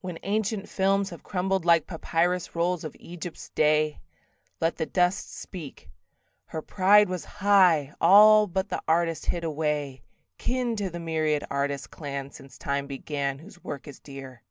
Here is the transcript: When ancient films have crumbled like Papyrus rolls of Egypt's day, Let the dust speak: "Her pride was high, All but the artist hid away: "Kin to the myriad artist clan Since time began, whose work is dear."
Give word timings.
When 0.00 0.18
ancient 0.22 0.70
films 0.70 1.10
have 1.10 1.22
crumbled 1.22 1.66
like 1.66 1.86
Papyrus 1.86 2.56
rolls 2.56 2.82
of 2.82 2.96
Egypt's 2.98 3.50
day, 3.50 4.00
Let 4.58 4.78
the 4.78 4.86
dust 4.86 5.36
speak: 5.36 5.90
"Her 6.46 6.62
pride 6.62 7.10
was 7.10 7.26
high, 7.26 7.92
All 8.00 8.46
but 8.46 8.70
the 8.70 8.80
artist 8.88 9.26
hid 9.26 9.44
away: 9.44 10.02
"Kin 10.38 10.76
to 10.76 10.88
the 10.88 10.98
myriad 10.98 11.44
artist 11.50 11.90
clan 11.90 12.30
Since 12.30 12.56
time 12.56 12.86
began, 12.86 13.38
whose 13.38 13.62
work 13.62 13.86
is 13.86 14.00
dear." 14.00 14.42